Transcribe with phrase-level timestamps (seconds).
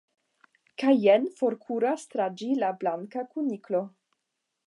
[0.83, 3.83] kaj jen forkuras tra ĝi la Blanka Kuniklo.